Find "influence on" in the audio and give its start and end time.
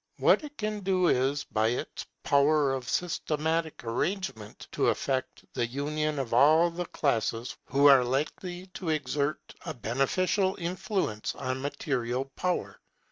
10.57-11.61